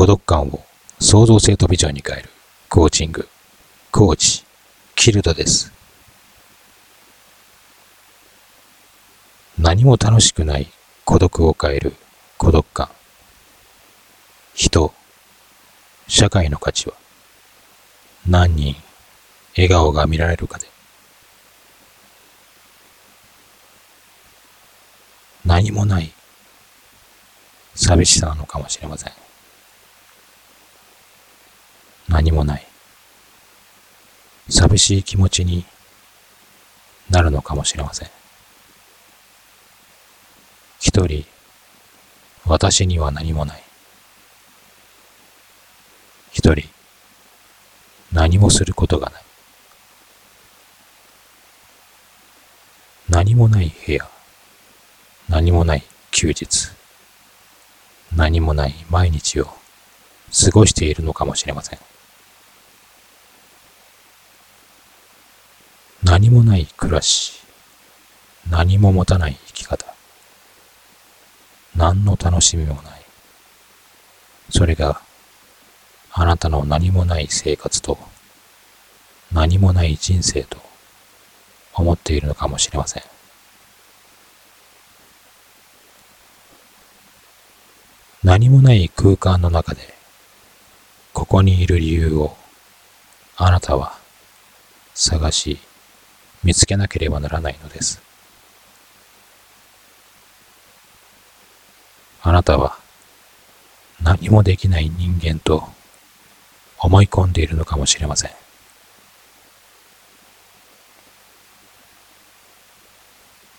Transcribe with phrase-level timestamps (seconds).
[0.00, 0.64] 孤独感を
[0.98, 2.30] 創造性とビジョンに変える
[2.70, 3.28] コーチング、
[3.90, 4.46] コーチ、
[4.96, 5.70] キルドです。
[9.58, 10.68] 何も楽しくない
[11.04, 11.92] 孤独を変える
[12.38, 12.88] 孤独感。
[14.54, 14.90] 人、
[16.08, 16.94] 社会の価値は
[18.26, 18.76] 何人
[19.54, 20.66] 笑顔が見られるかで
[25.44, 26.10] 何もない
[27.74, 29.12] 寂しさなのかもしれません。
[32.10, 32.66] 何もない。
[34.48, 35.64] 寂しい気持ちに
[37.08, 38.08] なるのかもしれません。
[40.80, 41.24] 一人、
[42.44, 43.62] 私には何もない。
[46.32, 46.68] 一人、
[48.12, 49.22] 何もすることがない。
[53.08, 54.08] 何もない部屋、
[55.28, 56.72] 何もない休日、
[58.16, 61.78] 何もない毎日を過ごしているのかもしれません。
[66.20, 67.40] 何もない暮らし、
[68.50, 69.86] 何も持たない生き方、
[71.74, 73.00] 何の楽しみもない。
[74.50, 75.00] それが
[76.12, 77.96] あなたの何もない生活と
[79.32, 80.58] 何もない人生と
[81.72, 83.02] 思っているのかもしれません。
[88.22, 89.94] 何もない空間の中で
[91.14, 92.36] ここにいる理由を
[93.38, 93.94] あなたは
[94.92, 95.60] 探し
[96.42, 98.02] 見つけなければならないのです。
[102.22, 102.78] あなたは
[104.02, 105.68] 何もできない人間と
[106.78, 108.30] 思い込んでいるのかもしれません。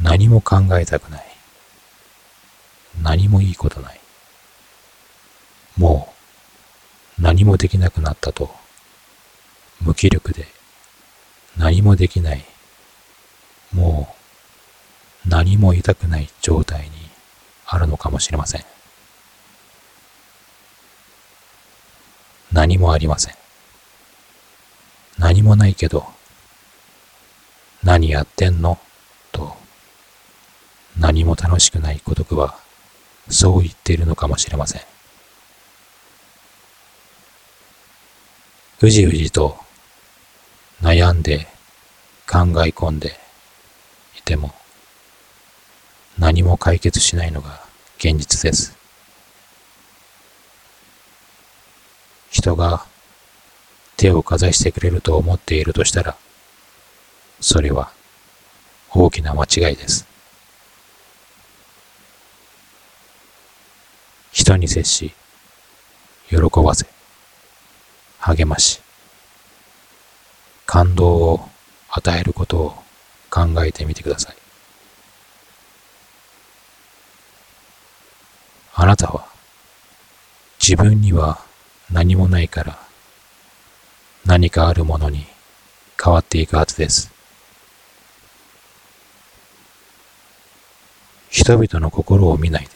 [0.00, 1.26] 何も考えたくない。
[3.02, 4.00] 何もいいことない。
[5.76, 6.14] も
[7.18, 8.50] う何もできなくなったと
[9.80, 10.46] 無気力で
[11.56, 12.44] 何もできない
[13.76, 14.08] も
[15.26, 16.90] う何も痛くない状態に
[17.66, 18.64] あるのかもしれません。
[22.52, 23.34] 何もありません。
[25.18, 26.06] 何もないけど、
[27.82, 28.78] 何やってんの？
[29.30, 29.56] と、
[30.98, 32.58] 何も楽しくない孤独は、
[33.28, 34.82] そう言っているのかもしれません。
[38.80, 39.58] うじうじと
[40.80, 41.46] 悩んで
[42.26, 43.18] 考え込んで、
[44.26, 44.52] ても
[46.18, 47.60] 何も解決しないのが
[47.98, 48.76] 現実です。
[52.30, 52.84] 人が
[53.96, 56.16] 手をかざしてくれると思っているとしたら、
[57.40, 57.92] それは
[58.90, 60.06] 大きな間違いです。
[64.32, 65.12] 人に接し、
[66.28, 66.86] 喜ばせ、
[68.18, 68.80] 励まし、
[70.66, 71.48] 感動を
[71.90, 72.85] 与えることを
[73.36, 74.36] 考えてみてください。
[78.72, 79.26] あなたは
[80.58, 81.40] 自分には
[81.92, 82.78] 何もないから
[84.24, 85.26] 何かあるものに
[86.02, 87.12] 変わっていくはずです。
[91.28, 92.70] 人々の心を見ないで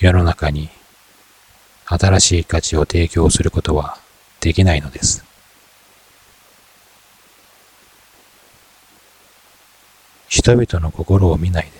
[0.00, 0.68] 世の中に
[1.86, 3.98] 新しい価値を提供することは
[4.40, 5.25] できないのです。
[10.28, 11.70] 人々の心を見ないで、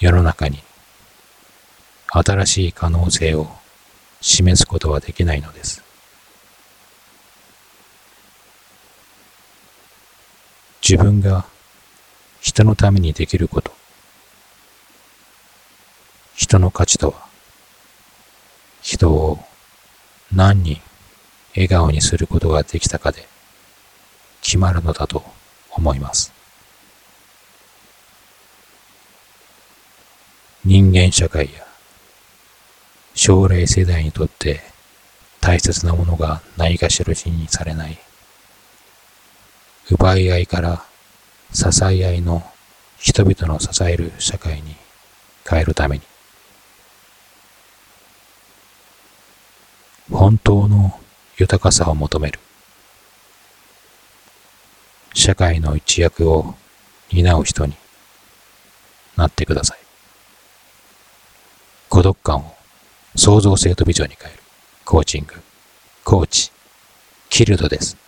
[0.00, 0.62] 世の中に
[2.08, 3.48] 新しい可能性を
[4.20, 5.82] 示すことはできないのです。
[10.82, 11.46] 自分が
[12.40, 13.72] 人のためにできること、
[16.34, 17.26] 人の価値とは、
[18.80, 19.38] 人を
[20.32, 20.80] 何人
[21.54, 23.28] 笑顔にすることができたかで
[24.40, 25.24] 決まるのだと
[25.72, 26.32] 思います。
[30.64, 31.66] 人間社会や
[33.14, 34.60] 将来世代にとって
[35.40, 37.98] 大切なものがないがしろにされない
[39.90, 40.84] 奪い合いから
[41.52, 42.44] 支え合いの
[42.96, 44.76] 人々の支える社会に
[45.48, 46.02] 変えるために
[50.10, 51.00] 本当の
[51.36, 52.38] 豊かさを求める
[55.22, 56.56] 社会の一役を
[57.12, 57.74] 担う人に
[59.16, 59.78] なってください。
[61.88, 62.56] 孤独感を
[63.14, 64.42] 創造性とビジョンに変える
[64.84, 65.34] コーチング、
[66.02, 66.50] コーチ、
[67.30, 68.01] キルドです。